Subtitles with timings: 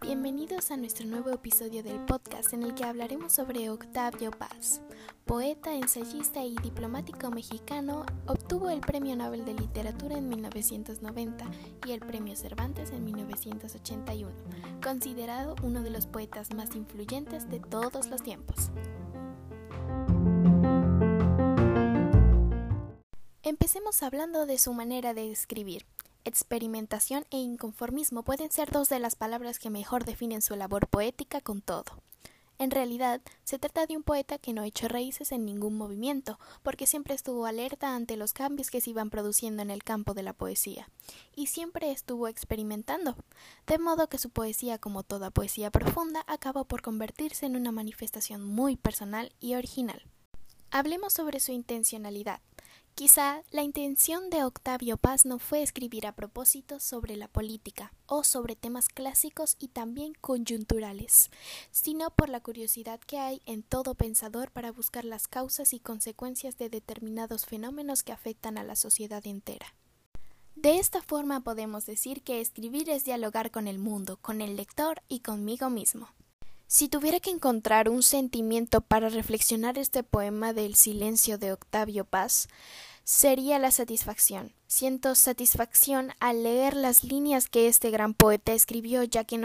[0.00, 4.80] Bienvenidos a nuestro nuevo episodio del podcast en el que hablaremos sobre Octavio Paz.
[5.26, 11.44] Poeta, ensayista y diplomático mexicano, obtuvo el Premio Nobel de Literatura en 1990
[11.86, 14.32] y el Premio Cervantes en 1981,
[14.82, 18.72] considerado uno de los poetas más influyentes de todos los tiempos.
[23.46, 25.84] Empecemos hablando de su manera de escribir.
[26.24, 31.42] Experimentación e inconformismo pueden ser dos de las palabras que mejor definen su labor poética
[31.42, 31.84] con todo.
[32.58, 36.86] En realidad, se trata de un poeta que no echó raíces en ningún movimiento, porque
[36.86, 40.32] siempre estuvo alerta ante los cambios que se iban produciendo en el campo de la
[40.32, 40.88] poesía,
[41.36, 43.14] y siempre estuvo experimentando,
[43.66, 48.42] de modo que su poesía, como toda poesía profunda, acabó por convertirse en una manifestación
[48.42, 50.02] muy personal y original.
[50.70, 52.40] Hablemos sobre su intencionalidad.
[52.94, 58.22] Quizá la intención de Octavio Paz no fue escribir a propósito sobre la política o
[58.22, 61.32] sobre temas clásicos y también coyunturales,
[61.72, 66.56] sino por la curiosidad que hay en todo pensador para buscar las causas y consecuencias
[66.56, 69.74] de determinados fenómenos que afectan a la sociedad entera.
[70.54, 75.02] De esta forma podemos decir que escribir es dialogar con el mundo, con el lector
[75.08, 76.10] y conmigo mismo.
[76.66, 82.48] Si tuviera que encontrar un sentimiento para reflexionar este poema del silencio de Octavio Paz,
[83.04, 84.52] sería la satisfacción.
[84.66, 89.38] Siento satisfacción al leer las líneas que este gran poeta escribió, ya que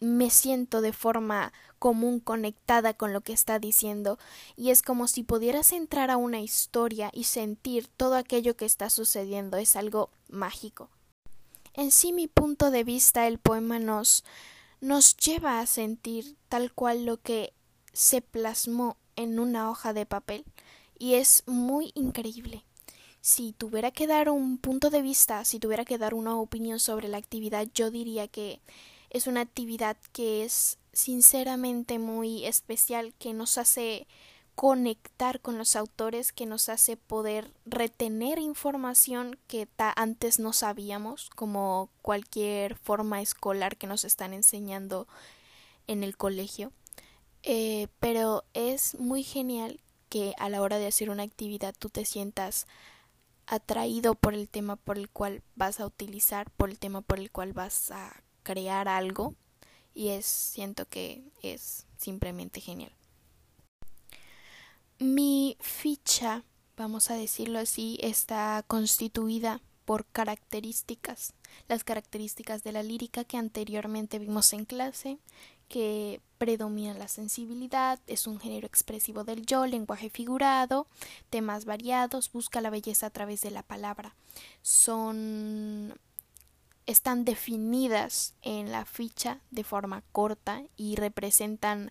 [0.00, 4.18] me siento de forma común conectada con lo que está diciendo,
[4.56, 8.88] y es como si pudieras entrar a una historia y sentir todo aquello que está
[8.88, 9.58] sucediendo.
[9.58, 10.88] Es algo mágico.
[11.74, 14.24] En sí, mi punto de vista, el poema nos
[14.82, 17.54] nos lleva a sentir tal cual lo que
[17.92, 20.44] se plasmó en una hoja de papel
[20.98, 22.64] y es muy increíble.
[23.20, 27.06] Si tuviera que dar un punto de vista, si tuviera que dar una opinión sobre
[27.06, 28.60] la actividad, yo diría que
[29.08, 34.08] es una actividad que es sinceramente muy especial, que nos hace
[34.62, 41.90] conectar con los autores que nos hace poder retener información que antes no sabíamos, como
[42.00, 45.08] cualquier forma escolar que nos están enseñando
[45.88, 46.70] en el colegio.
[47.42, 52.04] Eh, pero es muy genial que a la hora de hacer una actividad tú te
[52.04, 52.68] sientas
[53.48, 57.32] atraído por el tema por el cual vas a utilizar, por el tema por el
[57.32, 59.34] cual vas a crear algo
[59.92, 62.92] y es siento que es simplemente genial.
[65.02, 66.44] Mi ficha,
[66.76, 71.34] vamos a decirlo así, está constituida por características,
[71.66, 75.18] las características de la lírica que anteriormente vimos en clase,
[75.66, 80.86] que predomina la sensibilidad, es un género expresivo del yo, lenguaje figurado,
[81.30, 84.14] temas variados, busca la belleza a través de la palabra.
[84.62, 85.98] Son
[86.86, 91.90] están definidas en la ficha de forma corta y representan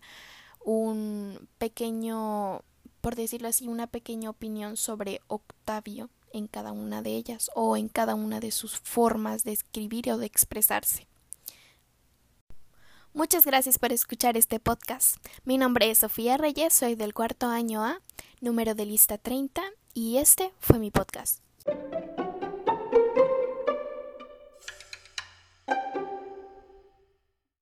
[0.63, 2.63] un pequeño
[3.01, 7.89] por decirlo así, una pequeña opinión sobre Octavio en cada una de ellas o en
[7.89, 11.07] cada una de sus formas de escribir o de expresarse.
[13.13, 15.17] Muchas gracias por escuchar este podcast.
[15.43, 17.99] Mi nombre es Sofía Reyes, soy del cuarto año A,
[18.39, 19.61] número de lista 30,
[19.93, 21.50] y este fue mi podcast.